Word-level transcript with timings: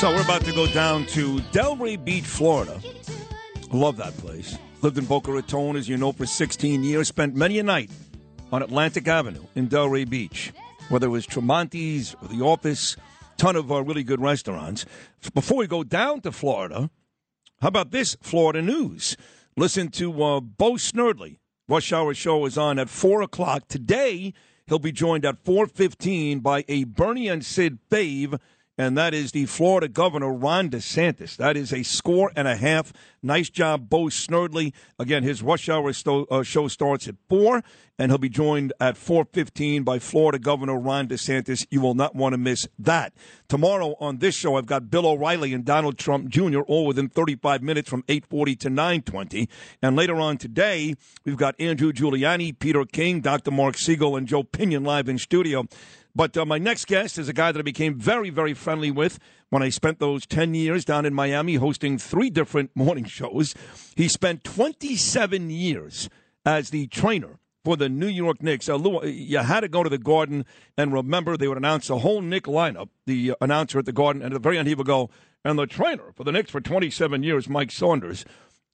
So 0.00 0.08
we're 0.08 0.22
about 0.22 0.46
to 0.46 0.52
go 0.52 0.66
down 0.66 1.04
to 1.08 1.40
Delray 1.52 2.02
Beach, 2.02 2.24
Florida. 2.24 2.80
Love 3.70 3.98
that 3.98 4.16
place. 4.16 4.56
Lived 4.80 4.96
in 4.96 5.04
Boca 5.04 5.30
Raton, 5.30 5.76
as 5.76 5.90
you 5.90 5.98
know, 5.98 6.10
for 6.10 6.24
16 6.24 6.82
years. 6.82 7.08
Spent 7.08 7.36
many 7.36 7.58
a 7.58 7.62
night 7.62 7.90
on 8.50 8.62
Atlantic 8.62 9.06
Avenue 9.06 9.44
in 9.54 9.68
Delray 9.68 10.08
Beach, 10.08 10.54
whether 10.88 11.08
it 11.08 11.10
was 11.10 11.26
Tramonti's 11.26 12.16
or 12.22 12.28
The 12.28 12.42
Office, 12.42 12.96
ton 13.36 13.56
of 13.56 13.70
uh, 13.70 13.82
really 13.82 14.02
good 14.02 14.22
restaurants. 14.22 14.86
Before 15.34 15.58
we 15.58 15.66
go 15.66 15.84
down 15.84 16.22
to 16.22 16.32
Florida, 16.32 16.88
how 17.60 17.68
about 17.68 17.90
this 17.90 18.16
Florida 18.22 18.62
news? 18.62 19.18
Listen 19.54 19.88
to 19.88 20.22
uh, 20.22 20.40
Bo 20.40 20.72
Snerdley. 20.76 21.40
Rush 21.68 21.92
Hour 21.92 22.14
Show 22.14 22.46
is 22.46 22.56
on 22.56 22.78
at 22.78 22.88
4 22.88 23.20
o'clock. 23.20 23.68
Today, 23.68 24.32
he'll 24.66 24.78
be 24.78 24.92
joined 24.92 25.26
at 25.26 25.44
4.15 25.44 26.42
by 26.42 26.64
a 26.68 26.84
Bernie 26.84 27.28
and 27.28 27.44
Sid 27.44 27.80
fave 27.90 28.40
and 28.80 28.96
that 28.96 29.12
is 29.12 29.32
the 29.32 29.44
Florida 29.44 29.88
Governor, 29.88 30.32
Ron 30.32 30.70
DeSantis. 30.70 31.36
That 31.36 31.54
is 31.54 31.70
a 31.70 31.82
score 31.82 32.32
and 32.34 32.48
a 32.48 32.56
half. 32.56 32.94
Nice 33.22 33.50
job, 33.50 33.90
Bo 33.90 34.04
Snerdley. 34.04 34.72
Again, 34.98 35.22
his 35.22 35.42
rush 35.42 35.68
hour 35.68 35.92
sto- 35.92 36.24
uh, 36.30 36.42
show 36.42 36.66
starts 36.66 37.06
at 37.06 37.16
4, 37.28 37.62
and 37.98 38.10
he'll 38.10 38.16
be 38.16 38.30
joined 38.30 38.72
at 38.80 38.94
4.15 38.94 39.84
by 39.84 39.98
Florida 39.98 40.38
Governor 40.38 40.78
Ron 40.78 41.08
DeSantis. 41.08 41.66
You 41.70 41.82
will 41.82 41.94
not 41.94 42.16
want 42.16 42.32
to 42.32 42.38
miss 42.38 42.66
that. 42.78 43.12
Tomorrow 43.50 43.96
on 44.00 44.20
this 44.20 44.34
show, 44.34 44.56
I've 44.56 44.64
got 44.64 44.90
Bill 44.90 45.06
O'Reilly 45.06 45.52
and 45.52 45.62
Donald 45.62 45.98
Trump 45.98 46.30
Jr., 46.30 46.60
all 46.60 46.86
within 46.86 47.10
35 47.10 47.62
minutes 47.62 47.90
from 47.90 48.02
8.40 48.04 48.58
to 48.60 48.70
9.20. 48.70 49.48
And 49.82 49.94
later 49.94 50.16
on 50.16 50.38
today, 50.38 50.94
we've 51.26 51.36
got 51.36 51.54
Andrew 51.60 51.92
Giuliani, 51.92 52.58
Peter 52.58 52.86
King, 52.86 53.20
Dr. 53.20 53.50
Mark 53.50 53.76
Siegel, 53.76 54.16
and 54.16 54.26
Joe 54.26 54.42
Pinion 54.42 54.84
live 54.84 55.06
in 55.06 55.18
studio. 55.18 55.66
But 56.14 56.36
uh, 56.36 56.44
my 56.44 56.58
next 56.58 56.86
guest 56.86 57.18
is 57.18 57.28
a 57.28 57.32
guy 57.32 57.52
that 57.52 57.58
I 57.58 57.62
became 57.62 57.98
very, 57.98 58.30
very 58.30 58.54
friendly 58.54 58.90
with 58.90 59.18
when 59.50 59.62
I 59.62 59.68
spent 59.68 59.98
those 59.98 60.26
10 60.26 60.54
years 60.54 60.84
down 60.84 61.06
in 61.06 61.14
Miami 61.14 61.56
hosting 61.56 61.98
three 61.98 62.30
different 62.30 62.70
morning 62.74 63.04
shows. 63.04 63.54
He 63.96 64.08
spent 64.08 64.44
27 64.44 65.50
years 65.50 66.08
as 66.44 66.70
the 66.70 66.86
trainer 66.88 67.38
for 67.64 67.76
the 67.76 67.88
New 67.88 68.06
York 68.06 68.42
Knicks. 68.42 68.68
Uh, 68.68 68.76
Lou, 68.76 69.04
you 69.04 69.38
had 69.38 69.60
to 69.60 69.68
go 69.68 69.82
to 69.82 69.90
the 69.90 69.98
Garden 69.98 70.46
and 70.76 70.92
remember 70.92 71.36
they 71.36 71.48
would 71.48 71.58
announce 71.58 71.88
the 71.88 71.98
whole 71.98 72.22
Knick 72.22 72.44
lineup, 72.44 72.88
the 73.06 73.34
announcer 73.40 73.78
at 73.78 73.84
the 73.84 73.92
Garden, 73.92 74.22
and 74.22 74.32
at 74.32 74.34
the 74.34 74.42
very 74.42 74.58
end 74.58 74.68
he 74.68 74.74
would 74.74 74.86
go, 74.86 75.10
and 75.44 75.58
the 75.58 75.66
trainer 75.66 76.12
for 76.14 76.24
the 76.24 76.32
Knicks 76.32 76.50
for 76.50 76.60
27 76.60 77.22
years, 77.22 77.48
Mike 77.48 77.70
Saunders. 77.70 78.24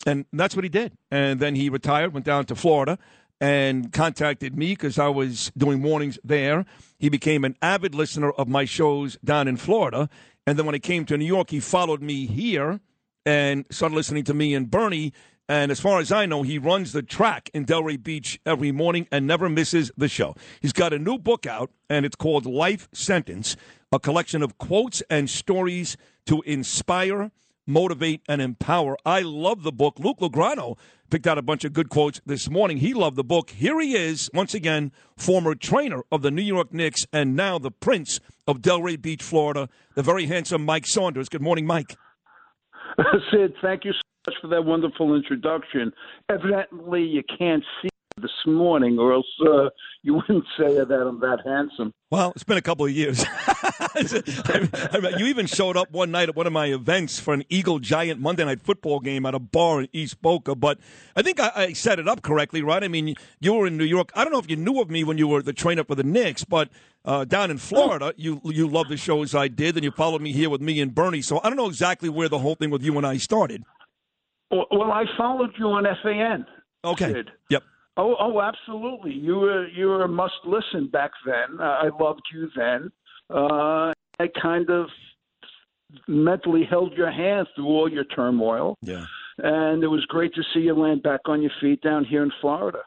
And 0.07 0.27
that's 0.33 0.55
what 0.55 0.65
he 0.65 0.69
did. 0.69 0.93
And 1.11 1.41
then 1.41 1.57
he 1.57 1.69
retired, 1.69 2.13
went 2.13 2.27
down 2.27 2.45
to 2.47 2.55
Florida, 2.55 2.99
and 3.41 3.93
contacted 3.93 4.57
me 4.57 4.73
because 4.73 4.99
I 4.99 5.09
was 5.09 5.53
doing 5.57 5.81
mornings 5.81 6.19
there. 6.25 6.65
He 6.99 7.09
became 7.09 7.45
an 7.45 7.57
avid 7.61 7.95
listener 7.95 8.31
of 8.31 8.49
my 8.49 8.65
shows 8.65 9.19
down 9.25 9.49
in 9.49 9.57
Florida. 9.57 10.09
And 10.47 10.59
then 10.59 10.67
when 10.67 10.75
he 10.75 10.81
came 10.81 11.05
to 11.07 11.19
New 11.19 11.25
York, 11.25 11.51
he 11.51 11.61
followed 11.61 12.03
me 12.03 12.27
here 12.27 12.81
and 13.25 13.67
started 13.71 13.95
listening 13.95 14.25
to 14.25 14.35
me 14.35 14.55
and 14.55 14.71
Bernie. 14.71 15.13
And 15.49 15.71
as 15.71 15.81
far 15.81 16.01
as 16.01 16.11
I 16.11 16.27
know, 16.27 16.43
he 16.43 16.59
runs 16.59 16.93
the 16.93 17.03
track 17.03 17.51
in 17.53 17.67
Delray 17.67 18.03
Beach 18.03 18.41
every 18.47 18.73
morning 18.73 19.07
and 19.13 19.27
never 19.27 19.49
misses 19.49 19.93
the 19.97 20.09
show. 20.09 20.35
He's 20.61 20.73
got 20.73 20.93
a 20.93 20.99
new 20.99 21.19
book 21.19 21.47
out, 21.47 21.71
and 21.89 22.05
it's 22.05 22.17
called 22.17 22.47
Life 22.47 22.89
Sentence, 22.93 23.57
a 23.93 24.01
collection 24.01 24.43
of 24.43 24.59
quotes 24.59 25.03
and 25.09 25.31
stories 25.31 25.97
to 26.27 26.43
inspire, 26.43 27.31
motivate, 27.65 28.23
and 28.29 28.43
empower. 28.43 28.97
I 29.05 29.21
love 29.21 29.63
the 29.63 29.71
book. 29.71 30.01
Luke 30.01 30.19
Lograno 30.19 30.77
picked 31.11 31.27
out 31.27 31.39
a 31.39 31.43
bunch 31.43 31.65
of 31.65 31.73
good 31.73 31.89
quotes 31.89 32.21
this 32.27 32.51
morning. 32.51 32.79
He 32.79 32.95
loved 32.95 33.17
the 33.17 33.25
book. 33.25 33.51
Here 33.51 33.81
he 33.81 33.97
is, 33.97 34.31
once 34.35 34.55
again, 34.55 34.93
former 35.17 35.55
trainer 35.55 36.03
of 36.11 36.23
the 36.23 36.31
New 36.31 36.43
York 36.43 36.73
Knicks 36.73 37.05
and 37.13 37.37
now 37.37 37.59
the 37.59 37.71
prince 37.71 38.21
of 38.47 38.59
Delray 38.59 39.01
Beach, 39.01 39.23
Florida, 39.23 39.69
the 39.95 40.03
very 40.03 40.27
handsome 40.27 40.65
Mike 40.65 40.87
Saunders. 40.87 41.29
Good 41.29 41.43
morning, 41.43 41.67
Mike. 41.67 41.97
Sid, 43.31 43.55
thank 43.63 43.85
you 43.85 43.93
so 43.93 44.01
much 44.27 44.35
for 44.41 44.49
that 44.49 44.65
wonderful 44.65 45.15
introduction. 45.15 45.93
Evidently, 46.29 47.03
you 47.03 47.23
can't 47.39 47.65
see 47.83 47.89
this 48.21 48.31
morning, 48.47 48.99
or 48.99 49.13
else 49.13 49.27
uh, 49.47 49.69
you 50.03 50.15
wouldn't 50.15 50.45
say 50.59 50.75
that 50.75 50.91
I'm 50.91 51.21
that 51.21 51.41
handsome. 51.45 51.93
Well, 52.11 52.33
it's 52.35 52.45
been 52.45 52.57
a 52.57 52.63
couple 52.63 52.87
of 52.87 52.93
years. 52.93 53.25
you 55.19 55.27
even 55.27 55.47
showed 55.47 55.77
up 55.77 55.91
one 55.91 56.11
night 56.11 56.29
at 56.31 56.37
one 56.37 56.47
of 56.47 56.53
my 56.53 56.67
events 56.67 57.21
for 57.21 57.35
an 57.35 57.45
Eagle 57.51 57.79
Giant 57.79 58.21
Monday 58.21 58.45
Night 58.45 58.63
Football 58.63 59.01
game 59.01 59.27
at 59.27 59.35
a 59.35 59.39
bar 59.39 59.81
in 59.81 59.89
East 59.93 60.23
Boca. 60.23 60.55
But 60.55 60.79
I 61.15 61.23
think 61.23 61.41
I, 61.41 61.53
I 61.55 61.73
set 61.75 61.99
it 61.99 62.09
up 62.09 62.23
correctly, 62.23 62.63
right? 62.63 62.83
I 62.83 62.89
mean, 62.89 63.17
you 63.41 63.53
were 63.53 63.67
in 63.67 63.77
New 63.77 63.85
York. 63.85 64.13
I 64.15 64.25
don't 64.25 64.33
know 64.33 64.39
if 64.39 64.49
you 64.49 64.57
knew 64.57 64.81
of 64.81 64.89
me 64.89 65.05
when 65.05 65.19
you 65.19 65.29
were 65.29 65.43
the 65.43 65.53
trainer 65.53 65.85
for 65.85 65.95
the 65.95 66.05
Knicks, 66.05 66.45
but 66.45 66.71
uh, 67.05 67.25
down 67.25 67.51
in 67.51 67.59
Florida, 67.59 68.15
you 68.17 68.41
you 68.45 68.67
loved 68.67 68.89
the 68.89 68.97
shows 68.97 69.35
I 69.35 69.49
did, 69.49 69.77
and 69.77 69.85
you 69.85 69.91
followed 69.91 70.23
me 70.23 70.33
here 70.33 70.49
with 70.49 70.63
me 70.63 70.81
and 70.81 70.95
Bernie. 70.95 71.23
So 71.23 71.41
I 71.45 71.49
don't 71.49 71.57
know 71.57 71.69
exactly 71.69 72.09
where 72.09 72.29
the 72.29 72.39
whole 72.39 72.55
thing 72.55 72.71
with 72.71 72.83
you 72.83 72.97
and 72.97 73.07
I 73.07 73.19
started. 73.19 73.63
Well, 74.51 74.91
I 74.93 75.05
followed 75.19 75.51
you 75.59 75.67
on 75.67 75.85
FAN. 76.03 76.47
Okay. 76.85 77.25
Yep. 77.51 77.63
Oh, 77.97 78.15
oh, 78.21 78.41
absolutely. 78.41 79.13
You 79.13 79.37
were 79.37 79.67
you 79.69 79.87
were 79.87 80.05
a 80.05 80.09
must 80.09 80.35
listen 80.45 80.89
back 80.89 81.13
then. 81.25 81.59
Uh, 81.61 81.63
I 81.63 81.89
loved 81.99 82.23
you 82.33 82.49
then. 82.55 82.91
Uh, 83.31 83.93
I 84.19 84.29
kind 84.41 84.69
of 84.71 84.89
mentally 86.07 86.65
held 86.69 86.93
your 86.95 87.11
hand 87.11 87.47
through 87.55 87.67
all 87.67 87.91
your 87.91 88.05
turmoil. 88.05 88.77
Yeah. 88.83 89.05
And 89.39 89.83
it 89.83 89.89
was 89.89 90.05
great 90.07 90.35
to 90.35 90.43
see 90.53 90.61
you 90.61 90.75
land 90.75 91.03
back 91.03 91.21
on 91.27 91.43
your 91.43 91.51
feet 91.61 91.81
down 91.83 92.05
here 92.05 92.23
in 92.23 92.33
Florida. 92.41 92.81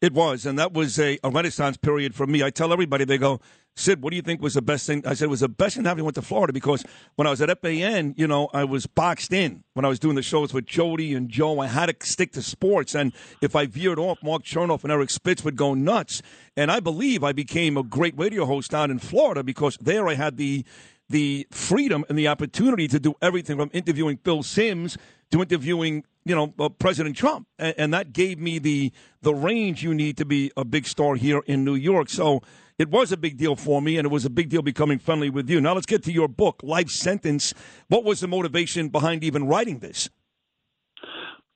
It 0.00 0.12
was, 0.12 0.46
and 0.46 0.56
that 0.60 0.72
was 0.72 0.98
a, 1.00 1.18
a 1.24 1.30
renaissance 1.30 1.76
period 1.76 2.14
for 2.14 2.24
me. 2.24 2.44
I 2.44 2.50
tell 2.50 2.72
everybody, 2.72 3.04
they 3.04 3.18
go, 3.18 3.40
Sid, 3.74 4.00
what 4.00 4.10
do 4.10 4.16
you 4.16 4.22
think 4.22 4.40
was 4.40 4.54
the 4.54 4.62
best 4.62 4.86
thing? 4.86 5.04
I 5.04 5.14
said 5.14 5.26
it 5.26 5.30
was 5.30 5.40
the 5.40 5.48
best 5.48 5.74
thing 5.74 5.84
happened 5.84 6.04
went 6.04 6.14
to 6.16 6.22
Florida 6.22 6.52
because 6.52 6.84
when 7.16 7.26
I 7.26 7.30
was 7.30 7.40
at 7.40 7.60
FAN, 7.60 8.14
you 8.16 8.28
know, 8.28 8.48
I 8.52 8.62
was 8.62 8.86
boxed 8.86 9.32
in 9.32 9.64
when 9.74 9.84
I 9.84 9.88
was 9.88 9.98
doing 9.98 10.14
the 10.14 10.22
shows 10.22 10.54
with 10.54 10.66
Jody 10.66 11.14
and 11.14 11.28
Joe. 11.28 11.58
I 11.58 11.66
had 11.66 11.86
to 11.86 12.06
stick 12.06 12.32
to 12.32 12.42
sports, 12.42 12.94
and 12.94 13.12
if 13.40 13.56
I 13.56 13.66
veered 13.66 13.98
off, 13.98 14.22
Mark 14.22 14.44
Chernoff 14.44 14.84
and 14.84 14.92
Eric 14.92 15.10
Spitz 15.10 15.44
would 15.44 15.56
go 15.56 15.74
nuts. 15.74 16.22
And 16.56 16.70
I 16.70 16.78
believe 16.78 17.24
I 17.24 17.32
became 17.32 17.76
a 17.76 17.82
great 17.82 18.16
radio 18.16 18.44
host 18.44 18.70
down 18.70 18.92
in 18.92 19.00
Florida 19.00 19.42
because 19.42 19.76
there 19.80 20.08
I 20.08 20.14
had 20.14 20.36
the 20.36 20.64
the 21.08 21.46
freedom 21.50 22.04
and 22.08 22.18
the 22.18 22.28
opportunity 22.28 22.86
to 22.86 23.00
do 23.00 23.14
everything 23.22 23.56
from 23.56 23.70
interviewing 23.72 24.18
Phil 24.18 24.42
Simms 24.42 24.98
to 25.30 25.42
interviewing, 25.42 26.04
you 26.28 26.34
know, 26.34 26.52
uh, 26.58 26.68
President 26.68 27.16
Trump, 27.16 27.46
and, 27.58 27.74
and, 27.78 27.94
that 27.94 28.12
gave 28.12 28.38
me 28.38 28.58
the 28.58 28.92
the 29.22 29.34
range 29.34 29.82
you 29.82 29.94
need 29.94 30.16
to 30.18 30.24
be 30.24 30.52
a 30.56 30.64
big 30.64 30.86
star 30.86 31.14
here 31.14 31.42
in 31.46 31.64
New 31.64 31.74
York. 31.74 32.10
So 32.10 32.42
it 32.78 32.90
was 32.90 33.10
a 33.12 33.16
big 33.16 33.38
deal 33.38 33.56
for 33.56 33.80
me, 33.80 33.96
and 33.96 34.06
it 34.06 34.10
was 34.10 34.24
a 34.24 34.30
big 34.30 34.50
deal 34.50 34.62
becoming 34.62 34.98
friendly 34.98 35.30
with 35.30 35.48
you. 35.48 35.60
Now 35.60 35.74
let's 35.74 35.86
get 35.86 36.04
to 36.04 36.12
your 36.12 36.28
book, 36.28 36.60
Life 36.62 36.90
Sentence. 36.90 37.54
What 37.88 38.04
was 38.04 38.20
the 38.20 38.28
motivation 38.28 38.88
behind 38.88 39.24
even 39.24 39.46
writing 39.46 39.78
this? 39.78 40.08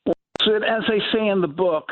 Well, 0.07 0.17
as 0.47 0.83
I 0.89 0.99
say 1.13 1.29
in 1.29 1.41
the 1.41 1.49
book, 1.49 1.91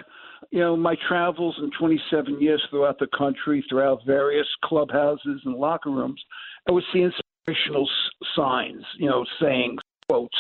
you 0.51 0.61
know, 0.61 0.77
my 0.77 0.97
travels 1.07 1.57
in 1.63 1.71
27 1.79 2.41
years 2.41 2.63
throughout 2.71 2.99
the 2.99 3.07
country, 3.17 3.65
throughout 3.69 4.01
various 4.07 4.49
clubhouses 4.65 5.41
and 5.45 5.55
locker 5.55 5.91
rooms, 5.91 6.21
I 6.69 6.73
would 6.73 6.85
see 6.93 7.03
inspirational 7.03 7.89
signs, 8.35 8.85
you 8.99 9.09
know, 9.09 9.25
sayings, 9.41 9.81
quotes, 10.11 10.39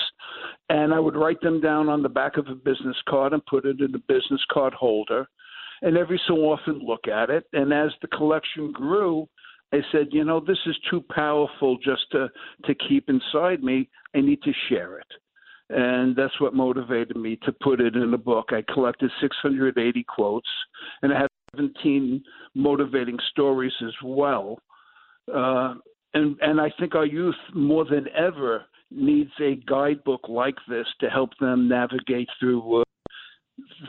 and 0.69 0.93
I 0.93 0.99
would 0.99 1.17
write 1.17 1.41
them 1.41 1.61
down 1.61 1.89
on 1.89 2.03
the 2.03 2.09
back 2.09 2.37
of 2.37 2.47
a 2.49 2.55
business 2.55 2.97
card 3.09 3.33
and 3.33 3.45
put 3.47 3.65
it 3.65 3.81
in 3.81 3.95
a 3.95 3.99
business 3.99 4.43
card 4.53 4.75
holder, 4.75 5.27
and 5.83 5.97
every 5.97 6.21
so 6.27 6.35
often 6.53 6.81
look 6.85 7.09
at 7.09 7.31
it. 7.31 7.45
And 7.53 7.73
as 7.73 7.91
the 8.03 8.09
collection 8.09 8.73
grew, 8.73 9.29
I 9.73 9.79
said, 9.93 10.09
you 10.11 10.25
know, 10.25 10.41
this 10.41 10.59
is 10.67 10.77
too 10.91 11.03
powerful 11.15 11.79
just 11.79 12.03
to 12.13 12.29
to 12.67 12.75
keep 12.89 13.09
inside 13.09 13.63
me. 13.63 13.89
I 14.15 14.21
need 14.21 14.43
to 14.43 14.53
share 14.69 14.99
it. 14.99 15.07
and 15.71 16.17
that's 16.17 16.41
what 16.41 16.53
motivated 16.55 17.17
me 17.17 17.39
to 17.45 17.53
put 17.63 17.81
it 17.81 17.95
in 17.95 18.13
a 18.13 18.19
book. 18.19 18.47
I 18.51 18.63
collected 18.75 19.11
680 19.21 20.05
quotes, 20.09 20.49
and 21.03 21.13
I 21.13 21.21
had 21.21 21.29
17 21.55 22.23
motivating 22.55 23.19
stories 23.31 23.73
as 23.83 23.95
well. 24.05 24.59
Uh, 25.33 25.75
and 26.15 26.37
and 26.41 26.61
I 26.61 26.73
think 26.79 26.95
our 26.97 27.07
youth 27.07 27.37
more 27.55 27.85
than 27.85 28.07
ever 28.17 28.65
needs 28.91 29.31
a 29.41 29.57
guidebook 29.67 30.29
like 30.29 30.57
this 30.69 30.87
to 31.01 31.09
help 31.09 31.31
them 31.41 31.69
navigate 31.69 32.29
through 32.39 32.81
uh, 32.81 32.85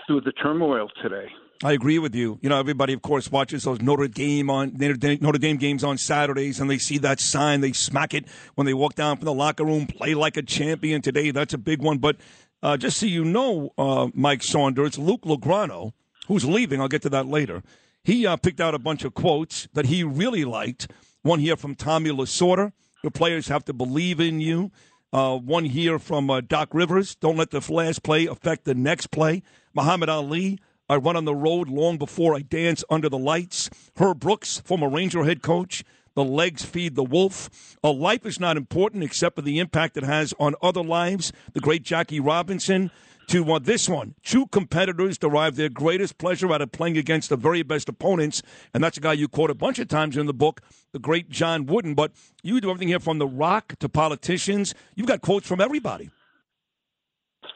through 0.08 0.22
the 0.22 0.32
turmoil 0.34 0.90
today. 1.02 1.28
I 1.64 1.74
agree 1.74 2.00
with 2.00 2.16
you. 2.16 2.40
You 2.42 2.50
know, 2.50 2.60
everybody, 2.60 2.94
of 2.94 3.04
course, 3.04 3.32
watches 3.32 3.66
those 3.66 3.82
Notre 3.82 4.08
Dame 4.08 4.50
on 4.50 4.74
Notre 4.76 5.38
Dame 5.38 5.58
games 5.58 5.84
on 5.84 5.98
Saturdays, 5.98 6.60
and 6.60 6.70
they 6.70 6.80
see 6.80 6.98
that 7.00 7.20
sign. 7.20 7.62
They 7.62 7.72
smack 7.72 8.16
it 8.16 8.26
when 8.56 8.66
they 8.66 8.74
walk 8.74 8.96
down 8.96 9.18
from 9.18 9.26
the 9.26 9.34
locker 9.34 9.64
room. 9.64 9.86
Play 9.86 10.16
like 10.16 10.38
a 10.38 10.42
champion 10.42 11.04
today. 11.04 11.30
That's 11.30 11.54
a 11.54 11.60
big 11.60 11.82
one. 11.82 12.00
But 12.00 12.18
uh, 12.64 12.78
just 12.78 12.98
so 12.98 13.06
you 13.06 13.24
know, 13.24 13.74
uh, 13.78 14.08
Mike 14.16 14.42
Saunders, 14.42 14.98
Luke 14.98 15.22
Lograno, 15.22 15.94
who's 16.28 16.46
leaving, 16.46 16.82
I'll 16.82 16.88
get 16.88 17.04
to 17.04 17.10
that 17.10 17.28
later. 17.28 17.62
He 18.04 18.26
uh, 18.26 18.38
picked 18.38 18.60
out 18.60 18.74
a 18.74 18.80
bunch 18.80 19.04
of 19.04 19.14
quotes 19.14 19.68
that 19.74 19.86
he 19.86 20.04
really 20.04 20.46
liked. 20.46 20.90
One 21.22 21.40
here 21.40 21.56
from 21.56 21.76
Tommy 21.76 22.10
Lasorda: 22.10 22.72
"The 23.04 23.12
players 23.12 23.50
have 23.50 23.66
to 23.66 23.74
believe 23.74 24.20
in 24.20 24.42
you." 24.42 24.72
Uh, 25.14 25.38
one 25.38 25.66
here 25.66 26.00
from 26.00 26.30
uh, 26.30 26.42
Doc 26.42 26.70
Rivers: 26.74 27.16
"Don't 27.16 27.38
let 27.38 27.52
the 27.52 27.66
last 27.72 28.04
play 28.04 28.28
affect 28.28 28.66
the 28.66 28.76
next 28.76 29.08
play." 29.08 29.44
Muhammad 29.74 30.10
Ali 30.10 30.60
I 30.92 30.96
run 30.96 31.16
on 31.16 31.24
the 31.24 31.34
road 31.34 31.70
long 31.70 31.98
before 31.98 32.36
I 32.36 32.42
dance 32.42 32.84
under 32.90 33.08
the 33.08 33.18
lights. 33.18 33.70
Herb 33.96 34.20
Brooks, 34.20 34.60
former 34.60 34.90
Ranger 34.90 35.24
head 35.24 35.42
coach. 35.42 35.86
The 36.16 36.24
legs 36.26 36.66
feed 36.66 36.96
the 36.96 37.04
wolf. 37.04 37.78
A 37.82 37.92
life 37.92 38.26
is 38.26 38.42
not 38.42 38.58
important 38.58 39.02
except 39.02 39.38
for 39.38 39.42
the 39.42 39.60
impact 39.60 39.96
it 39.96 40.04
has 40.04 40.34
on 40.38 40.56
other 40.62 40.84
lives. 40.84 41.32
The 41.54 41.62
great 41.62 41.84
Jackie 41.84 42.20
Robinson. 42.20 42.92
To 43.32 43.54
uh, 43.54 43.60
this 43.60 43.88
one, 43.88 44.16
Two 44.24 44.48
competitors 44.48 45.18
derive 45.18 45.56
their 45.56 45.70
greatest 45.70 46.18
pleasure 46.18 46.52
out 46.52 46.62
of 46.62 46.74
playing 46.74 46.98
against 46.98 47.30
the 47.30 47.38
very 47.38 47.64
best 47.64 47.88
opponents, 47.88 48.42
and 48.74 48.84
that's 48.84 48.98
a 48.98 49.00
guy 49.00 49.14
you 49.14 49.30
quote 49.30 49.50
a 49.50 49.56
bunch 49.56 49.80
of 49.80 49.88
times 49.88 50.18
in 50.18 50.26
the 50.26 50.34
book, 50.34 50.60
the 50.92 51.00
great 51.00 51.30
John 51.30 51.66
Wooden. 51.66 51.94
But 51.94 52.12
you 52.44 52.60
do 52.60 52.70
everything 52.70 52.90
here 52.90 53.00
from 53.00 53.20
The 53.20 53.28
Rock 53.28 53.76
to 53.80 53.88
politicians. 53.88 54.76
You've 54.96 55.08
got 55.08 55.22
quotes 55.22 55.48
from 55.48 55.62
everybody. 55.62 56.10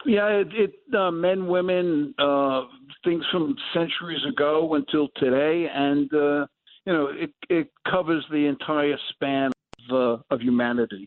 Yeah, 0.05 0.27
it, 0.27 0.47
it 0.53 0.95
uh, 0.97 1.11
men, 1.11 1.45
women, 1.47 2.15
uh, 2.19 2.61
things 3.03 3.25
from 3.29 3.53
centuries 3.73 4.23
ago 4.29 4.75
until 4.75 5.09
today, 5.17 5.67
and 5.73 6.09
uh, 6.13 6.47
you 6.85 6.93
know, 6.93 7.07
it 7.07 7.31
it 7.49 7.69
covers 7.91 8.23
the 8.31 8.45
entire 8.45 8.95
span 9.09 9.51
of, 9.89 10.19
uh, 10.19 10.23
of 10.33 10.39
humanity. 10.39 11.05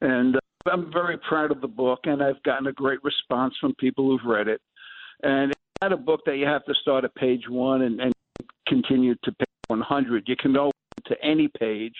And 0.00 0.36
uh, 0.36 0.40
I'm 0.70 0.92
very 0.92 1.18
proud 1.18 1.50
of 1.50 1.60
the 1.60 1.68
book, 1.68 2.00
and 2.04 2.22
I've 2.22 2.42
gotten 2.42 2.66
a 2.66 2.72
great 2.72 3.02
response 3.02 3.54
from 3.60 3.74
people 3.74 4.04
who've 4.06 4.30
read 4.30 4.48
it. 4.48 4.60
And 5.22 5.52
it's 5.52 5.60
not 5.82 5.92
a 5.92 5.96
book 5.96 6.20
that 6.26 6.36
you 6.36 6.46
have 6.46 6.64
to 6.64 6.74
start 6.74 7.04
at 7.04 7.14
page 7.14 7.48
one 7.48 7.82
and, 7.82 8.00
and 8.00 8.12
continue 8.66 9.14
to 9.24 9.32
page 9.32 9.46
100. 9.68 10.24
You 10.26 10.36
can 10.36 10.52
go 10.52 10.70
to 11.06 11.16
any 11.22 11.48
page 11.58 11.94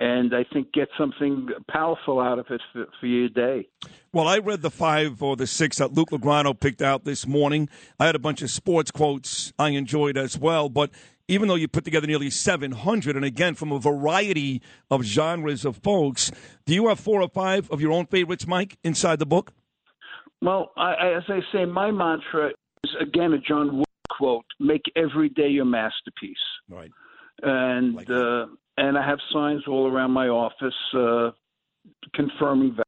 and 0.00 0.34
I 0.34 0.44
think 0.52 0.72
get 0.72 0.88
something 0.98 1.48
powerful 1.70 2.20
out 2.20 2.38
of 2.38 2.46
it 2.50 2.60
for, 2.72 2.86
for, 3.00 3.06
your 3.06 3.28
day. 3.28 3.68
Well, 4.12 4.28
I 4.28 4.38
read 4.38 4.62
the 4.62 4.70
five 4.70 5.22
or 5.22 5.36
the 5.36 5.46
six 5.46 5.78
that 5.78 5.94
Luke 5.94 6.10
Lograno 6.10 6.58
picked 6.58 6.82
out 6.82 7.04
this 7.04 7.26
morning. 7.26 7.68
I 7.98 8.06
had 8.06 8.14
a 8.14 8.18
bunch 8.18 8.42
of 8.42 8.50
sports 8.50 8.90
quotes 8.90 9.52
I 9.58 9.70
enjoyed 9.70 10.18
as 10.18 10.38
well, 10.38 10.68
but 10.68 10.90
even 11.28 11.48
though 11.48 11.54
you 11.54 11.66
put 11.66 11.84
together 11.84 12.06
nearly 12.06 12.30
700, 12.30 13.16
and 13.16 13.24
again, 13.24 13.54
from 13.54 13.72
a 13.72 13.78
variety 13.78 14.62
of 14.90 15.02
genres 15.02 15.64
of 15.64 15.76
folks, 15.78 16.30
do 16.66 16.74
you 16.74 16.88
have 16.88 17.00
four 17.00 17.22
or 17.22 17.28
five 17.28 17.70
of 17.70 17.80
your 17.80 17.92
own 17.92 18.06
favorites, 18.06 18.46
Mike, 18.46 18.78
inside 18.84 19.18
the 19.18 19.26
book? 19.26 19.52
Well, 20.42 20.72
I, 20.76 21.14
as 21.16 21.24
I 21.28 21.40
say, 21.52 21.64
my 21.64 21.90
mantra 21.90 22.50
is, 22.84 22.90
again, 23.00 23.32
a 23.32 23.38
John 23.38 23.78
Wood 23.78 23.86
quote 24.10 24.44
make 24.60 24.82
every 24.94 25.28
day 25.28 25.48
your 25.48 25.64
masterpiece. 25.64 26.36
Right. 26.68 26.90
And 27.42 27.94
like 27.94 28.08
uh, 28.08 28.46
and 28.76 28.96
I 28.98 29.06
have 29.06 29.18
signs 29.32 29.62
all 29.66 29.90
around 29.90 30.10
my 30.12 30.28
office 30.28 30.74
uh, 30.94 31.30
confirming 32.14 32.76
that. 32.76 32.86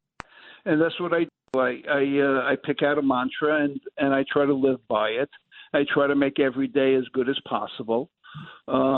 And 0.65 0.81
that's 0.81 0.99
what 1.01 1.13
I 1.13 1.21
do. 1.21 1.29
I 1.55 1.81
I, 1.89 2.21
uh, 2.21 2.53
I 2.53 2.57
pick 2.63 2.83
out 2.83 2.99
a 2.99 3.03
mantra 3.03 3.65
and 3.65 3.81
and 3.97 4.15
I 4.15 4.25
try 4.31 4.45
to 4.45 4.55
live 4.55 4.81
by 4.89 5.09
it. 5.11 5.31
I 5.73 5.85
try 5.93 6.07
to 6.07 6.15
make 6.15 6.39
every 6.39 6.69
day 6.69 6.95
as 6.95 7.05
good 7.13 7.29
as 7.29 7.39
possible. 7.49 8.11
Um, 8.67 8.97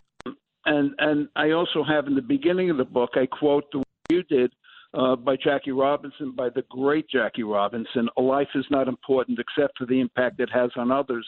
and 0.67 0.93
and 0.99 1.29
I 1.37 1.51
also 1.51 1.85
have 1.85 2.07
in 2.07 2.15
the 2.15 2.23
beginning 2.23 2.71
of 2.71 2.77
the 2.77 2.85
book 2.85 3.11
I 3.15 3.27
quote 3.27 3.65
the 3.73 3.83
you 4.11 4.23
did 4.25 4.53
uh, 4.93 5.15
by 5.15 5.37
Jackie 5.37 5.71
Robinson, 5.71 6.33
by 6.37 6.49
the 6.49 6.65
great 6.69 7.09
Jackie 7.09 7.45
Robinson. 7.45 8.09
A 8.17 8.21
life 8.21 8.49
is 8.57 8.65
not 8.71 8.89
important 8.89 9.39
except 9.39 9.79
for 9.79 9.87
the 9.87 10.01
impact 10.01 10.41
it 10.41 10.51
has 10.53 10.71
on 10.77 10.91
others 10.91 11.27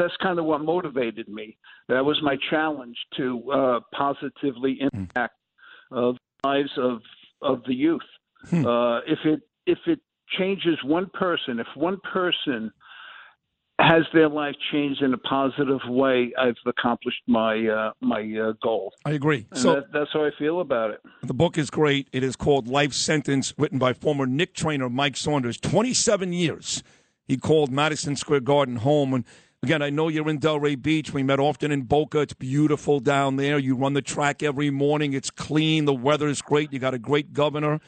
that's 0.00 0.16
kind 0.22 0.38
of 0.38 0.46
what 0.46 0.62
motivated 0.62 1.28
me. 1.28 1.56
That 1.88 2.04
was 2.04 2.18
my 2.22 2.36
challenge 2.48 2.96
to 3.18 3.52
uh, 3.52 3.80
positively 3.96 4.78
hmm. 4.80 4.96
impact 4.96 5.34
mm. 5.92 6.16
the 6.42 6.48
lives 6.48 6.70
of 6.78 7.00
of 7.42 7.62
the 7.66 7.74
youth. 7.74 8.00
Hmm. 8.48 8.66
Uh, 8.66 8.98
if 9.00 9.18
it 9.24 9.40
if 9.66 9.78
it 9.86 10.00
changes 10.38 10.78
one 10.84 11.10
person, 11.12 11.60
if 11.60 11.66
one 11.76 11.98
person 12.12 12.72
has 13.78 14.02
their 14.12 14.28
life 14.28 14.54
changed 14.72 15.02
in 15.02 15.14
a 15.14 15.18
positive 15.18 15.80
way, 15.88 16.32
I've 16.38 16.54
accomplished 16.66 17.22
my 17.26 17.66
uh, 17.66 17.92
my 18.00 18.20
uh, 18.20 18.52
goal. 18.62 18.92
I 19.04 19.10
agree. 19.12 19.46
And 19.50 19.60
so 19.60 19.74
that, 19.74 19.92
that's 19.92 20.10
how 20.12 20.24
I 20.24 20.30
feel 20.38 20.60
about 20.60 20.92
it. 20.92 21.00
The 21.22 21.34
book 21.34 21.58
is 21.58 21.68
great. 21.70 22.08
It 22.12 22.22
is 22.22 22.36
called 22.36 22.68
Life 22.68 22.94
Sentence, 22.94 23.52
written 23.58 23.78
by 23.78 23.92
former 23.92 24.26
Knick 24.26 24.54
trainer 24.54 24.88
Mike 24.88 25.16
Saunders. 25.18 25.58
Twenty 25.58 25.92
seven 25.92 26.32
years 26.32 26.82
he 27.30 27.36
called 27.36 27.70
Madison 27.70 28.16
Square 28.16 28.40
Garden 28.40 28.76
home 28.76 29.14
and 29.14 29.24
Again, 29.62 29.82
I 29.82 29.90
know 29.90 30.08
you're 30.08 30.30
in 30.30 30.40
Delray 30.40 30.80
Beach. 30.80 31.12
We 31.12 31.22
met 31.22 31.38
often 31.38 31.70
in 31.70 31.82
Boca. 31.82 32.20
It's 32.20 32.32
beautiful 32.32 32.98
down 32.98 33.36
there. 33.36 33.58
You 33.58 33.76
run 33.76 33.92
the 33.92 34.00
track 34.00 34.42
every 34.42 34.70
morning. 34.70 35.12
It's 35.12 35.30
clean. 35.30 35.84
The 35.84 35.92
weather 35.92 36.28
is 36.28 36.40
great. 36.40 36.72
You 36.72 36.78
got 36.78 36.94
a 36.94 36.98
great 36.98 37.34
governor. 37.34 37.78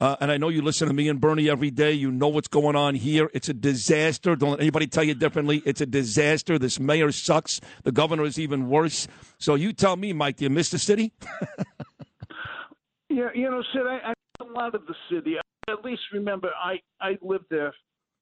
Uh, 0.00 0.16
and 0.20 0.32
I 0.32 0.38
know 0.38 0.48
you 0.48 0.62
listen 0.62 0.88
to 0.88 0.94
me 0.94 1.06
and 1.06 1.20
Bernie 1.20 1.50
every 1.50 1.70
day. 1.70 1.92
You 1.92 2.10
know 2.10 2.28
what's 2.28 2.48
going 2.48 2.76
on 2.76 2.94
here. 2.94 3.30
It's 3.34 3.50
a 3.50 3.52
disaster. 3.52 4.36
Don't 4.36 4.52
let 4.52 4.60
anybody 4.60 4.86
tell 4.86 5.04
you 5.04 5.12
differently. 5.12 5.62
It's 5.66 5.82
a 5.82 5.86
disaster. 5.86 6.58
This 6.58 6.80
mayor 6.80 7.12
sucks. 7.12 7.60
The 7.82 7.92
governor 7.92 8.24
is 8.24 8.38
even 8.38 8.70
worse. 8.70 9.06
So 9.36 9.54
you 9.54 9.74
tell 9.74 9.96
me, 9.96 10.14
Mike, 10.14 10.36
do 10.36 10.44
you 10.44 10.50
miss 10.50 10.70
the 10.70 10.78
city? 10.78 11.12
yeah, 13.10 13.28
you 13.34 13.50
know, 13.50 13.62
Sid, 13.74 13.82
I, 13.86 14.12
I 14.12 14.14
a 14.40 14.44
lot 14.44 14.74
of 14.74 14.86
the 14.86 14.94
city. 15.10 15.36
At 15.68 15.84
least 15.84 16.00
remember 16.10 16.52
I 16.58 16.76
I 17.02 17.18
lived 17.20 17.46
there 17.50 17.74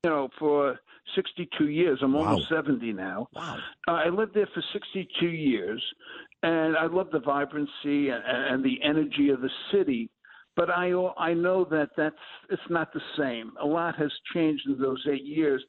you 0.06 0.12
know, 0.12 0.29
for 0.38 0.79
62 1.16 1.69
years. 1.69 1.99
I'm 2.00 2.14
almost 2.14 2.49
70 2.49 2.92
now. 2.92 3.26
Wow. 3.35 3.59
Uh, 3.88 3.90
I 3.90 4.09
lived 4.09 4.35
there 4.35 4.49
for 4.54 4.62
62 4.73 5.26
years, 5.26 5.83
and 6.45 6.76
I 6.76 6.87
love 6.87 7.09
the 7.11 7.19
vibrancy 7.19 8.11
and, 8.11 8.23
and 8.25 8.64
the 8.64 8.78
energy 8.85 9.31
of 9.31 9.40
the 9.40 9.50
city. 9.73 10.11
But 10.54 10.71
I 10.71 10.92
I 11.19 11.35
know 11.35 11.64
that 11.71 11.90
that's 11.97 12.14
it's 12.50 12.62
not 12.71 12.92
the 12.92 13.00
same. 13.19 13.52
A 13.61 13.66
lot 13.66 13.97
has 13.97 14.12
changed 14.33 14.62
in 14.66 14.81
those 14.81 15.04
eight 15.11 15.25
years, 15.25 15.62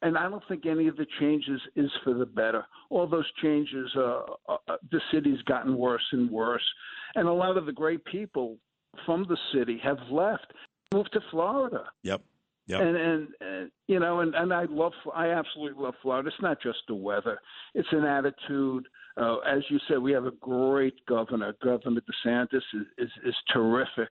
and 0.00 0.16
I 0.16 0.28
don't 0.28 0.42
think 0.48 0.64
any 0.64 0.88
of 0.88 0.96
the 0.96 1.06
changes 1.20 1.60
is 1.76 1.90
for 2.02 2.14
the 2.14 2.26
better. 2.26 2.64
All 2.88 3.06
those 3.06 3.30
changes, 3.42 3.88
uh, 3.94 4.22
uh, 4.48 4.56
the 4.90 5.00
city's 5.12 5.40
gotten 5.42 5.76
worse 5.76 6.06
and 6.12 6.30
worse, 6.30 6.66
and 7.14 7.28
a 7.28 7.32
lot 7.32 7.56
of 7.58 7.66
the 7.66 7.72
great 7.72 8.04
people 8.06 8.56
from 9.04 9.26
the 9.28 9.38
city 9.54 9.78
have 9.84 9.98
left, 10.10 10.46
moved 10.92 11.12
to 11.12 11.20
Florida. 11.30 11.84
Yep. 12.02 12.22
Yep. 12.66 12.80
And, 12.80 12.96
and 12.96 13.28
and 13.40 13.70
you 13.88 13.98
know, 13.98 14.20
and 14.20 14.34
and 14.34 14.52
I 14.52 14.64
love, 14.68 14.92
I 15.14 15.30
absolutely 15.30 15.82
love 15.82 15.94
Florida. 16.00 16.28
It's 16.28 16.42
not 16.42 16.62
just 16.62 16.78
the 16.86 16.94
weather; 16.94 17.40
it's 17.74 17.88
an 17.92 18.04
attitude. 18.04 18.86
Uh, 19.16 19.38
as 19.38 19.62
you 19.68 19.78
said, 19.88 19.98
we 19.98 20.12
have 20.12 20.26
a 20.26 20.30
great 20.40 20.94
governor. 21.06 21.54
Governor 21.62 22.00
DeSantis 22.00 22.54
is, 22.54 22.86
is 22.98 23.10
is 23.26 23.34
terrific, 23.52 24.08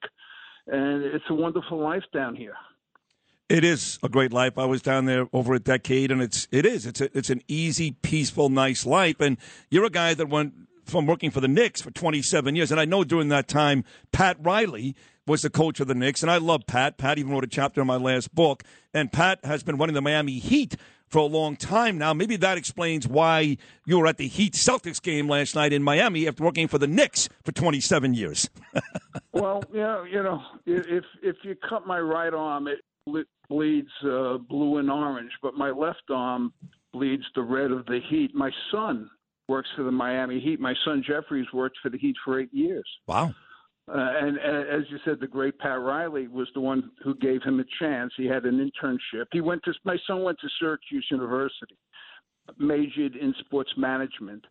and 0.68 1.04
it's 1.04 1.26
a 1.30 1.34
wonderful 1.34 1.80
life 1.80 2.04
down 2.14 2.36
here. 2.36 2.56
It 3.48 3.64
is 3.64 4.00
a 4.02 4.10
great 4.10 4.32
life. 4.32 4.58
I 4.58 4.66
was 4.66 4.82
down 4.82 5.06
there 5.06 5.28
over 5.34 5.54
a 5.54 5.60
decade, 5.60 6.12
and 6.12 6.22
it's 6.22 6.48
it 6.52 6.66
is 6.66 6.86
it's 6.86 7.02
a, 7.02 7.18
it's 7.18 7.30
an 7.30 7.42
easy, 7.48 7.92
peaceful, 7.92 8.50
nice 8.50 8.86
life. 8.86 9.20
And 9.20 9.38
you're 9.70 9.86
a 9.86 9.90
guy 9.90 10.14
that 10.14 10.30
went 10.30 10.54
from 10.86 11.06
working 11.06 11.32
for 11.32 11.42
the 11.42 11.48
Knicks 11.48 11.82
for 11.82 11.92
27 11.92 12.56
years, 12.56 12.72
and 12.72 12.80
I 12.80 12.86
know 12.86 13.04
during 13.04 13.30
that 13.30 13.48
time, 13.48 13.84
Pat 14.12 14.38
Riley 14.40 14.96
was 15.28 15.44
the 15.44 15.50
coach 15.50 15.80
of 15.80 15.88
the 15.88 15.96
Knicks, 15.96 16.22
and 16.22 16.32
I 16.32 16.38
love 16.38 16.66
Pat. 16.68 16.98
Pat 16.98 17.18
even 17.18 17.32
wrote 17.32 17.44
a 17.44 17.48
chapter 17.48 17.82
in 17.82 17.88
my 17.88 17.98
last 17.98 18.34
book, 18.34 18.64
and 18.94 19.12
Pat 19.12 19.40
has 19.44 19.64
been 19.64 19.78
running 19.78 19.94
the 19.94 20.02
Miami 20.02 20.40
Heat 20.40 20.76
for 21.08 21.20
a 21.20 21.26
long 21.26 21.56
time 21.56 21.98
now. 21.98 22.14
Maybe 22.14 22.38
that 22.38 22.58
explains 22.58 23.08
why 23.08 23.58
you 23.86 24.00
were 24.00 24.08
at 24.08 24.18
the 24.18 24.28
Heat 24.28 24.54
Celtics 24.54 25.02
game 25.02 25.28
last 25.28 25.56
night 25.56 25.74
in 25.74 25.84
Miami 25.84 26.28
after 26.28 26.44
working 26.44 26.68
for 26.68 26.78
the 26.78 26.88
Knicks 26.88 27.30
for 27.44 27.52
27 27.52 28.14
years. 28.14 28.50
well, 29.34 29.64
yeah, 29.74 30.04
you 30.06 30.24
know, 30.24 30.42
if 30.66 31.04
if 31.22 31.36
you 31.44 31.56
cut 31.70 31.86
my 31.86 32.00
right 32.00 32.34
arm, 32.34 32.68
it 32.68 32.80
bleeds 33.50 33.92
uh, 34.04 34.38
blue 34.38 34.78
and 34.78 34.90
orange, 34.90 35.32
but 35.42 35.54
my 35.56 35.70
left 35.70 36.04
arm 36.10 36.54
bleeds 36.94 37.24
the 37.36 37.42
red 37.42 37.72
of 37.72 37.86
the 37.86 38.00
Heat. 38.10 38.34
My 38.34 38.52
son 38.72 39.10
works 39.52 39.70
for 39.76 39.84
the 39.84 39.92
Miami 39.92 40.40
Heat. 40.40 40.60
My 40.62 40.74
son 40.86 41.04
Jeffrey's 41.06 41.52
worked 41.54 41.78
for 41.84 41.90
the 41.90 41.98
Heat 41.98 42.16
for 42.24 42.40
eight 42.40 42.54
years. 42.54 42.88
Wow. 43.06 43.36
Uh, 43.88 44.14
and, 44.22 44.38
and 44.38 44.70
as 44.70 44.90
you 44.90 44.98
said, 45.04 45.18
the 45.20 45.28
great 45.28 45.60
Pat 45.60 45.82
Riley 45.82 46.30
was 46.30 46.48
the 46.54 46.62
one 46.62 46.92
who 47.04 47.14
gave 47.16 47.44
him 47.44 47.60
a 47.60 47.66
chance. 47.78 48.14
He 48.16 48.26
had 48.26 48.46
an 48.46 48.58
internship. 48.66 49.26
He 49.34 49.42
went 49.42 49.62
to 49.66 49.74
my 49.84 49.98
son 50.08 50.24
went 50.24 50.40
to 50.40 50.48
Syracuse 50.58 51.06
University, 51.12 51.78
majored 52.58 53.18
in 53.18 53.34
sports 53.42 53.72
management, 53.76 54.46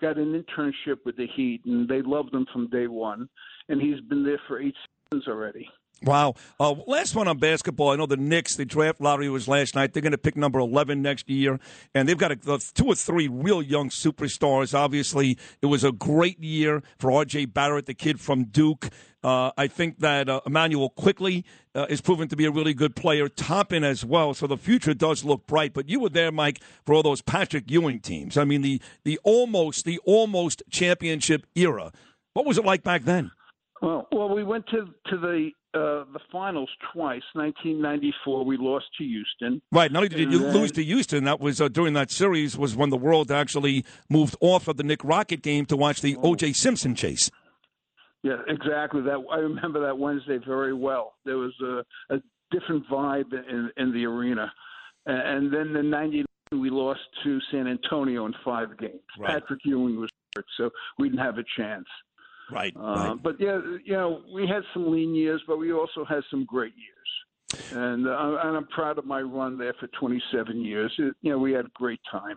got 0.00 0.16
an 0.16 0.42
internship 0.42 0.98
with 1.04 1.16
the 1.16 1.26
Heat, 1.36 1.60
and 1.66 1.86
they 1.86 2.00
loved 2.00 2.32
him 2.32 2.46
from 2.50 2.70
day 2.70 2.86
one. 2.86 3.28
And 3.68 3.80
he's 3.82 4.00
been 4.08 4.24
there 4.24 4.40
for 4.48 4.62
eight 4.62 4.76
seasons 5.10 5.28
already. 5.28 5.68
Wow. 6.02 6.34
Uh, 6.60 6.74
last 6.86 7.14
one 7.14 7.26
on 7.26 7.38
basketball. 7.38 7.90
I 7.90 7.96
know 7.96 8.04
the 8.04 8.18
Knicks, 8.18 8.56
the 8.56 8.66
draft 8.66 9.00
lottery 9.00 9.30
was 9.30 9.48
last 9.48 9.74
night. 9.74 9.94
They're 9.94 10.02
going 10.02 10.12
to 10.12 10.18
pick 10.18 10.36
number 10.36 10.58
11 10.58 11.00
next 11.00 11.28
year. 11.30 11.58
And 11.94 12.06
they've 12.06 12.18
got 12.18 12.32
a, 12.32 12.58
two 12.74 12.86
or 12.86 12.94
three 12.94 13.28
real 13.28 13.62
young 13.62 13.88
superstars. 13.88 14.74
Obviously, 14.74 15.38
it 15.62 15.66
was 15.66 15.84
a 15.84 15.92
great 15.92 16.38
year 16.38 16.82
for 16.98 17.10
R.J. 17.10 17.46
Barrett, 17.46 17.86
the 17.86 17.94
kid 17.94 18.20
from 18.20 18.44
Duke. 18.44 18.90
Uh, 19.24 19.52
I 19.56 19.68
think 19.68 20.00
that 20.00 20.28
uh, 20.28 20.40
Immanuel 20.46 20.90
Quickley 20.90 21.46
uh, 21.74 21.86
is 21.88 22.02
proven 22.02 22.28
to 22.28 22.36
be 22.36 22.44
a 22.44 22.50
really 22.50 22.74
good 22.74 22.94
player. 22.94 23.28
Toppin 23.28 23.82
as 23.82 24.04
well. 24.04 24.34
So 24.34 24.46
the 24.46 24.58
future 24.58 24.92
does 24.92 25.24
look 25.24 25.46
bright. 25.46 25.72
But 25.72 25.88
you 25.88 26.00
were 26.00 26.10
there, 26.10 26.30
Mike, 26.30 26.60
for 26.84 26.94
all 26.94 27.02
those 27.02 27.22
Patrick 27.22 27.70
Ewing 27.70 28.00
teams. 28.00 28.36
I 28.36 28.44
mean, 28.44 28.60
the, 28.60 28.82
the 29.04 29.18
almost, 29.24 29.86
the 29.86 29.98
almost 30.04 30.62
championship 30.70 31.46
era. 31.54 31.90
What 32.34 32.44
was 32.44 32.58
it 32.58 32.66
like 32.66 32.82
back 32.82 33.04
then? 33.04 33.30
Well, 33.82 34.06
well, 34.12 34.28
we 34.34 34.42
went 34.44 34.66
to 34.68 34.86
to 35.10 35.18
the 35.18 35.50
uh, 35.74 36.04
the 36.12 36.20
finals 36.32 36.70
twice. 36.92 37.22
1994, 37.34 38.44
we 38.44 38.56
lost 38.56 38.86
to 38.98 39.04
Houston. 39.04 39.60
Right. 39.70 39.92
Not 39.92 40.04
only 40.04 40.08
did 40.08 40.32
you 40.32 40.38
then, 40.38 40.54
lose 40.54 40.72
to 40.72 40.84
Houston, 40.84 41.24
that 41.24 41.40
was 41.40 41.60
uh, 41.60 41.68
during 41.68 41.92
that 41.94 42.10
series 42.10 42.56
was 42.56 42.76
when 42.76 42.90
the 42.90 42.96
world 42.96 43.30
actually 43.30 43.84
moved 44.08 44.36
off 44.40 44.68
of 44.68 44.76
the 44.76 44.82
Knick 44.82 45.04
Rocket 45.04 45.42
game 45.42 45.66
to 45.66 45.76
watch 45.76 46.00
the 46.00 46.16
oh. 46.16 46.30
O.J. 46.30 46.54
Simpson 46.54 46.94
chase. 46.94 47.30
Yeah, 48.22 48.38
exactly. 48.48 49.02
That 49.02 49.22
I 49.30 49.36
remember 49.36 49.80
that 49.86 49.98
Wednesday 49.98 50.38
very 50.44 50.74
well. 50.74 51.14
There 51.24 51.36
was 51.36 51.54
a, 51.62 52.14
a 52.14 52.20
different 52.50 52.88
vibe 52.88 53.32
in, 53.32 53.70
in 53.76 53.92
the 53.92 54.04
arena, 54.04 54.52
and 55.04 55.52
then 55.52 55.76
in 55.76 55.90
'99 55.90 56.24
we 56.52 56.70
lost 56.70 57.00
to 57.24 57.38
San 57.50 57.66
Antonio 57.66 58.26
in 58.26 58.34
five 58.44 58.76
games. 58.78 59.00
Right. 59.18 59.40
Patrick 59.40 59.60
Ewing 59.64 60.00
was 60.00 60.10
hurt, 60.34 60.44
so 60.56 60.70
we 60.98 61.08
didn't 61.08 61.24
have 61.24 61.38
a 61.38 61.44
chance. 61.56 61.86
Right, 62.50 62.74
uh, 62.76 62.80
right. 62.80 63.16
But 63.22 63.40
yeah, 63.40 63.60
you 63.84 63.92
know, 63.92 64.22
we 64.32 64.46
had 64.46 64.62
some 64.72 64.90
lean 64.90 65.14
years, 65.14 65.42
but 65.46 65.58
we 65.58 65.72
also 65.72 66.04
had 66.04 66.22
some 66.30 66.44
great 66.44 66.74
years. 66.76 67.72
And, 67.72 68.06
uh, 68.06 68.38
and 68.42 68.56
I'm 68.56 68.66
proud 68.68 68.98
of 68.98 69.06
my 69.06 69.20
run 69.20 69.58
there 69.58 69.74
for 69.78 69.88
27 69.98 70.64
years. 70.64 70.92
It, 70.98 71.14
you 71.22 71.30
know, 71.30 71.38
we 71.38 71.52
had 71.52 71.66
a 71.66 71.70
great 71.74 72.00
time. 72.10 72.36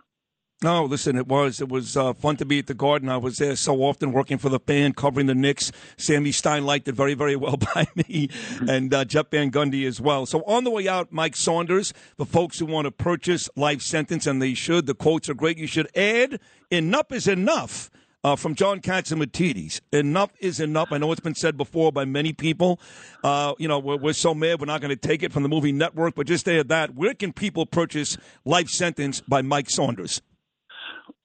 No, 0.62 0.84
listen, 0.84 1.16
it 1.16 1.26
was 1.26 1.62
it 1.62 1.70
was 1.70 1.96
uh, 1.96 2.12
fun 2.12 2.36
to 2.36 2.44
be 2.44 2.58
at 2.58 2.66
the 2.66 2.74
Garden. 2.74 3.08
I 3.08 3.16
was 3.16 3.38
there 3.38 3.56
so 3.56 3.80
often 3.80 4.12
working 4.12 4.36
for 4.36 4.50
the 4.50 4.60
fan, 4.60 4.92
covering 4.92 5.26
the 5.26 5.34
Knicks. 5.34 5.72
Sammy 5.96 6.32
Stein 6.32 6.66
liked 6.66 6.86
it 6.86 6.94
very, 6.94 7.14
very 7.14 7.34
well 7.34 7.56
by 7.74 7.86
me, 7.96 8.28
and 8.68 8.92
uh, 8.92 9.06
Jeff 9.06 9.30
Van 9.30 9.50
Gundy 9.50 9.86
as 9.86 10.02
well. 10.02 10.26
So 10.26 10.42
on 10.42 10.64
the 10.64 10.70
way 10.70 10.86
out, 10.86 11.12
Mike 11.12 11.34
Saunders, 11.34 11.94
the 12.18 12.26
folks 12.26 12.58
who 12.58 12.66
want 12.66 12.84
to 12.84 12.90
purchase 12.90 13.48
Life 13.56 13.80
Sentence, 13.80 14.26
and 14.26 14.42
they 14.42 14.52
should. 14.52 14.84
The 14.84 14.92
quotes 14.92 15.30
are 15.30 15.34
great. 15.34 15.56
You 15.56 15.66
should 15.66 15.88
add 15.96 16.38
enough 16.70 17.10
is 17.10 17.26
enough 17.26 17.90
uh, 18.24 18.36
from 18.36 18.54
John 18.54 18.80
Catsimatidis. 18.80 19.80
Enough 19.92 20.32
is 20.40 20.60
enough. 20.60 20.88
I 20.92 20.98
know 20.98 21.10
it's 21.12 21.20
been 21.20 21.34
said 21.34 21.56
before 21.56 21.92
by 21.92 22.04
many 22.04 22.32
people. 22.32 22.80
Uh, 23.24 23.54
you 23.58 23.68
know, 23.68 23.78
we're, 23.78 23.96
we're, 23.96 24.12
so 24.12 24.34
mad 24.34 24.60
we're 24.60 24.66
not 24.66 24.80
going 24.80 24.90
to 24.90 24.96
take 24.96 25.22
it 25.22 25.32
from 25.32 25.42
the 25.42 25.48
movie 25.48 25.72
network, 25.72 26.14
but 26.14 26.26
just 26.26 26.48
add 26.48 26.68
that. 26.68 26.94
Where 26.94 27.14
can 27.14 27.32
people 27.32 27.66
purchase 27.66 28.16
Life 28.44 28.68
Sentence 28.68 29.20
by 29.20 29.42
Mike 29.42 29.70
Saunders? 29.70 30.20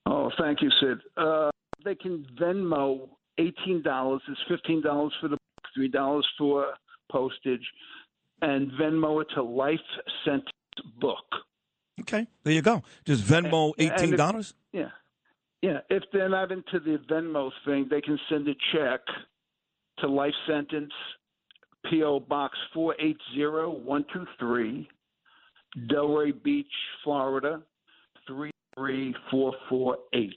Oh, 0.05 0.31
thank 0.39 0.61
you, 0.61 0.69
Sid. 0.79 0.99
Uh, 1.17 1.49
they 1.83 1.95
can 1.95 2.25
Venmo 2.39 3.09
$18. 3.39 4.19
It's 4.27 4.65
$15 4.67 5.09
for 5.19 5.27
the 5.27 5.37
book, 5.37 5.93
$3 5.93 6.21
for 6.37 6.65
postage, 7.11 7.65
and 8.41 8.71
Venmo 8.73 9.21
it 9.21 9.27
to 9.35 9.43
Life 9.43 9.79
Sentence 10.23 10.49
Book. 10.99 11.25
Okay, 12.01 12.27
there 12.43 12.53
you 12.53 12.61
go. 12.61 12.83
Just 13.05 13.23
Venmo 13.23 13.73
$18? 13.77 14.53
yeah. 14.73 14.89
Yeah, 15.65 15.79
if 15.89 16.03
they're 16.13 16.29
not 16.29 16.51
into 16.51 16.79
the 16.79 16.99
Venmo 17.09 17.49
thing, 17.65 17.87
they 17.89 17.99
can 17.99 18.19
send 18.29 18.47
a 18.47 18.53
check 18.71 18.99
to 19.97 20.07
Life 20.07 20.35
Sentence, 20.47 20.93
P.O. 21.89 22.19
Box 22.19 22.55
480123, 22.75 24.87
Delray 25.91 26.43
Beach, 26.43 26.67
Florida 27.03 27.63
33448. 28.27 30.33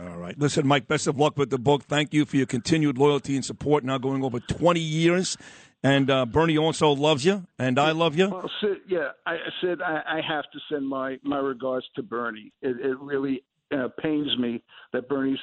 All 0.00 0.16
right. 0.16 0.38
Listen, 0.38 0.66
Mike, 0.66 0.88
best 0.88 1.06
of 1.06 1.18
luck 1.18 1.36
with 1.36 1.50
the 1.50 1.58
book. 1.58 1.82
Thank 1.82 2.14
you 2.14 2.24
for 2.24 2.38
your 2.38 2.46
continued 2.46 2.96
loyalty 2.96 3.36
and 3.36 3.44
support 3.44 3.84
now 3.84 3.98
going 3.98 4.24
over 4.24 4.40
20 4.40 4.80
years. 4.80 5.36
And 5.82 6.10
uh, 6.10 6.24
Bernie 6.24 6.56
also 6.56 6.92
loves 6.92 7.26
you, 7.26 7.46
and 7.58 7.78
I 7.78 7.90
love 7.90 8.16
you. 8.16 8.30
Well, 8.30 8.50
Sid, 8.62 8.78
yeah, 8.88 9.10
I 9.26 9.36
said 9.60 9.82
I, 9.82 10.00
I, 10.06 10.22
have 10.26 10.44
to 10.52 10.58
send 10.70 10.88
my, 10.88 11.18
my 11.22 11.36
regards 11.36 11.84
to 11.96 12.02
Bernie. 12.02 12.54
It, 12.62 12.80
it 12.80 12.98
really 13.00 13.42
uh, 13.72 13.88
pains 14.00 14.36
me 14.38 14.61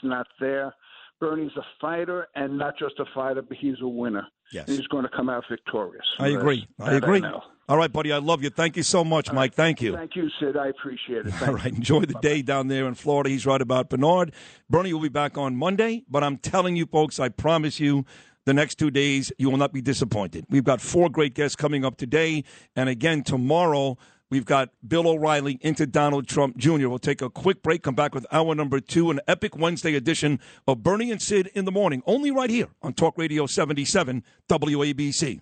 not 0.03 0.27
there. 0.39 0.73
Bernie's 1.19 1.51
a 1.57 1.63
fighter, 1.81 2.27
and 2.35 2.57
not 2.57 2.77
just 2.79 2.97
a 2.99 3.05
fighter, 3.13 3.41
but 3.41 3.57
he's 3.57 3.75
a 3.81 3.87
winner. 3.87 4.25
Yes. 4.53 4.67
And 4.67 4.77
he's 4.77 4.87
going 4.87 5.03
to 5.03 5.09
come 5.09 5.29
out 5.29 5.43
victorious. 5.49 6.05
I 6.17 6.29
agree. 6.29 6.65
I 6.79 6.93
agree. 6.93 7.21
I 7.23 7.39
All 7.67 7.77
right, 7.77 7.91
buddy. 7.91 8.11
I 8.11 8.17
love 8.17 8.41
you. 8.41 8.49
Thank 8.49 8.77
you 8.77 8.83
so 8.83 9.03
much, 9.03 9.29
All 9.29 9.35
Mike. 9.35 9.51
Right. 9.51 9.55
Thank 9.55 9.81
you. 9.81 9.95
Thank 9.95 10.15
you, 10.15 10.29
Sid. 10.39 10.55
I 10.55 10.67
appreciate 10.67 11.25
it. 11.25 11.31
Thank 11.33 11.47
All 11.49 11.55
right. 11.55 11.73
Enjoy 11.73 12.01
the 12.01 12.13
Bye-bye. 12.13 12.21
day 12.21 12.41
down 12.41 12.67
there 12.67 12.87
in 12.87 12.95
Florida. 12.95 13.29
He's 13.29 13.45
right 13.45 13.61
about 13.61 13.89
Bernard. 13.89 14.33
Bernie 14.69 14.93
will 14.93 15.01
be 15.01 15.09
back 15.09 15.37
on 15.37 15.55
Monday, 15.55 16.03
but 16.09 16.23
I'm 16.23 16.37
telling 16.37 16.75
you, 16.77 16.85
folks, 16.85 17.19
I 17.19 17.29
promise 17.29 17.79
you, 17.79 18.05
the 18.45 18.53
next 18.53 18.75
two 18.75 18.89
days, 18.89 19.31
you 19.37 19.49
will 19.51 19.57
not 19.57 19.73
be 19.73 19.81
disappointed. 19.81 20.45
We've 20.49 20.63
got 20.63 20.81
four 20.81 21.09
great 21.09 21.35
guests 21.35 21.55
coming 21.55 21.83
up 21.85 21.97
today, 21.97 22.43
and 22.75 22.89
again 22.89 23.23
tomorrow. 23.23 23.97
We've 24.31 24.45
got 24.45 24.69
Bill 24.87 25.07
O'Reilly 25.07 25.57
into 25.61 25.87
Donald 25.87 26.27
Trump 26.27 26.55
Jr. 26.57 26.87
We'll 26.87 26.99
take 26.99 27.23
a 27.23 27.31
quick 27.31 27.63
break, 27.63 27.81
come 27.81 27.95
back 27.95 28.13
with 28.13 28.27
hour 28.31 28.53
number 28.53 28.79
two, 28.79 29.09
an 29.09 29.19
epic 29.27 29.57
Wednesday 29.57 29.95
edition 29.95 30.39
of 30.67 30.83
Bernie 30.83 31.11
and 31.11 31.19
Sid 31.19 31.49
in 31.55 31.65
the 31.65 31.71
morning, 31.71 32.03
only 32.05 32.29
right 32.29 32.49
here 32.49 32.67
on 32.83 32.93
Talk 32.93 33.17
Radio 33.17 33.47
77 33.47 34.23
WABC. 34.47 35.41